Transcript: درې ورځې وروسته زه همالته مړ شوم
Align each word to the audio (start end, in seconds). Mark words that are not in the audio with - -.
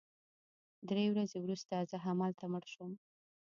درې 0.89 1.05
ورځې 1.13 1.37
وروسته 1.41 1.75
زه 1.89 1.97
همالته 2.05 2.45
مړ 2.51 2.63
شوم 2.73 2.91